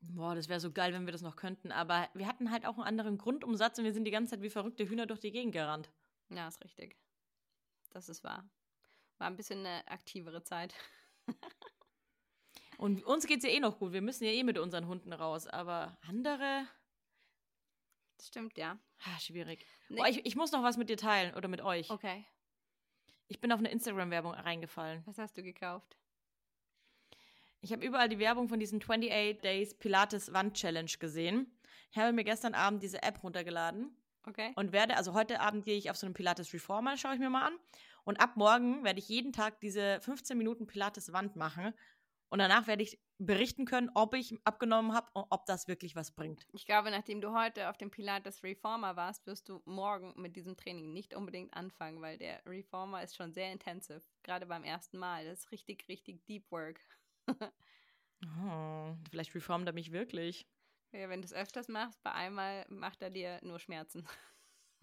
[0.00, 1.72] Boah, das wäre so geil, wenn wir das noch könnten.
[1.72, 4.50] Aber wir hatten halt auch einen anderen Grundumsatz und wir sind die ganze Zeit wie
[4.50, 5.90] verrückte Hühner durch die Gegend gerannt.
[6.30, 6.96] Ja, ist richtig.
[7.90, 8.48] Das ist wahr.
[9.18, 10.74] War ein bisschen eine aktivere Zeit.
[12.78, 13.92] und uns geht es ja eh noch gut.
[13.92, 15.46] Wir müssen ja eh mit unseren Hunden raus.
[15.46, 16.66] Aber andere.
[18.16, 18.78] Das stimmt, ja.
[19.04, 19.66] Ah, schwierig.
[19.88, 19.96] Nee.
[19.96, 21.90] Boah, ich, ich muss noch was mit dir teilen oder mit euch.
[21.90, 22.24] Okay.
[23.28, 25.02] Ich bin auf eine Instagram-Werbung reingefallen.
[25.06, 25.96] Was hast du gekauft?
[27.60, 31.50] Ich habe überall die Werbung von diesen 28 Days Pilates Wand Challenge gesehen.
[31.90, 33.96] Ich habe mir gestern Abend diese App runtergeladen.
[34.24, 34.52] Okay.
[34.56, 37.30] Und werde, also heute Abend gehe ich auf so einen Pilates Reformer, schaue ich mir
[37.30, 37.58] mal an.
[38.04, 41.74] Und ab morgen werde ich jeden Tag diese 15 Minuten Pilates Wand machen.
[42.28, 46.10] Und danach werde ich berichten können, ob ich abgenommen habe und ob das wirklich was
[46.10, 46.46] bringt.
[46.52, 50.56] Ich glaube, nachdem du heute auf dem Pilates Reformer warst, wirst du morgen mit diesem
[50.56, 55.24] Training nicht unbedingt anfangen, weil der Reformer ist schon sehr intensiv, gerade beim ersten Mal.
[55.24, 56.80] Das ist richtig, richtig Deep Work.
[58.40, 60.48] oh, vielleicht reformt er mich wirklich.
[60.92, 64.06] Ja, wenn du es öfters machst, bei einmal macht er dir nur Schmerzen.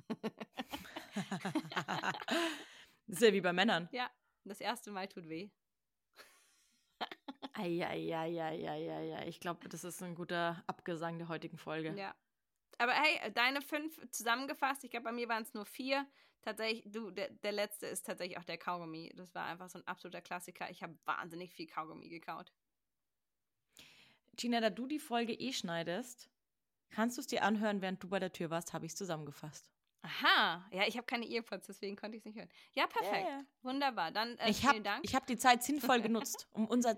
[3.08, 3.90] das ist ja wie bei Männern.
[3.92, 4.10] Ja,
[4.44, 5.50] das erste Mal tut weh.
[7.54, 9.28] Eieieiei.
[9.28, 11.94] Ich glaube, das ist ein guter Abgesang der heutigen Folge.
[11.96, 12.16] Ja.
[12.80, 16.08] Aber hey, deine fünf zusammengefasst, ich glaube, bei mir waren es nur vier.
[16.42, 19.14] Tatsächlich, du, der, der letzte ist tatsächlich auch der Kaugummi.
[19.16, 20.70] Das war einfach so ein absoluter Klassiker.
[20.70, 22.52] Ich habe wahnsinnig viel Kaugummi gekaut.
[24.36, 26.30] Gina, da du die Folge eh schneidest,
[26.90, 29.72] kannst du es dir anhören, während du bei der Tür warst, habe ich es zusammengefasst.
[30.02, 32.50] Aha, ja, ich habe keine Earpods, deswegen konnte ich es nicht hören.
[32.74, 33.26] Ja, perfekt.
[33.26, 33.46] Yeah.
[33.62, 34.12] Wunderbar.
[34.12, 35.06] Dann äh, ich vielen hab, Dank.
[35.06, 36.98] Ich habe die Zeit sinnvoll genutzt, um unser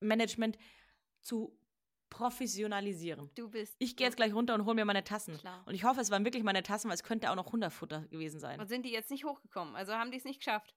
[0.00, 0.58] Zeitmanagement
[1.20, 1.58] zu
[2.10, 3.30] professionalisieren.
[3.34, 3.74] Du bist.
[3.78, 5.36] Ich gehe jetzt gleich runter und hole mir meine Tassen.
[5.38, 5.62] Klar.
[5.66, 8.38] Und ich hoffe, es waren wirklich meine Tassen, weil es könnte auch noch Hunderfutter gewesen
[8.38, 8.60] sein.
[8.60, 9.74] Und sind die jetzt nicht hochgekommen?
[9.74, 10.74] Also haben die es nicht geschafft?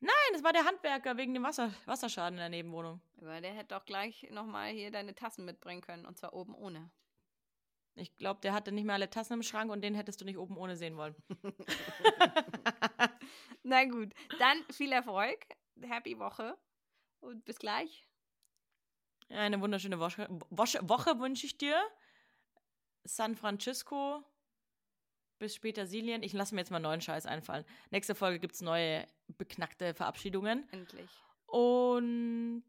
[0.00, 3.00] Nein, es war der Handwerker wegen dem Wasser, Wasserschaden in der Nebenwohnung.
[3.18, 6.90] Aber der hätte auch gleich nochmal hier deine Tassen mitbringen können und zwar oben ohne.
[7.94, 10.36] Ich glaube, der hatte nicht mehr alle Tassen im Schrank und den hättest du nicht
[10.36, 11.14] oben ohne sehen wollen.
[13.62, 15.46] Na gut, dann viel Erfolg,
[15.80, 16.58] happy Woche
[17.26, 18.08] und bis gleich.
[19.28, 21.76] Eine wunderschöne Woche, Woche, wünsche ich dir.
[23.04, 24.24] San Francisco,
[25.38, 26.22] bis später Silien.
[26.22, 27.64] Ich lasse mir jetzt mal neuen Scheiß einfallen.
[27.90, 30.68] Nächste Folge gibt es neue beknackte Verabschiedungen.
[30.70, 31.10] Endlich.
[31.46, 32.64] Und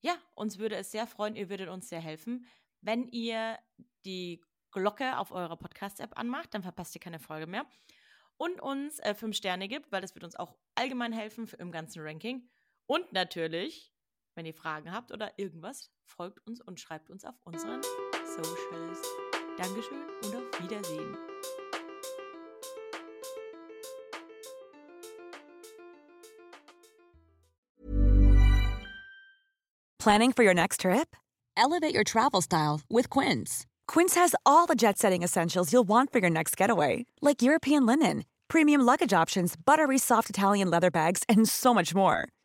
[0.00, 2.46] ja, uns würde es sehr freuen, ihr würdet uns sehr helfen,
[2.80, 3.58] wenn ihr
[4.04, 7.64] die Glocke auf eurer Podcast-App anmacht, dann verpasst ihr keine Folge mehr.
[8.36, 11.72] Und uns äh, fünf Sterne gibt, weil das wird uns auch allgemein helfen für, im
[11.72, 12.50] ganzen Ranking.
[12.86, 13.92] Und natürlich,
[14.34, 17.82] wenn ihr Fragen habt oder irgendwas, folgt uns und schreibt uns auf unseren
[18.26, 19.02] Socials.
[19.56, 21.16] Dankeschön und auf Wiedersehen.
[29.98, 31.16] Planning for your next trip?
[31.56, 33.64] Elevate your travel style with Quince.
[33.88, 37.86] Quince has all the jet setting essentials you'll want for your next getaway, like European
[37.86, 42.28] linen, premium luggage options, buttery soft Italian leather bags, and so much more.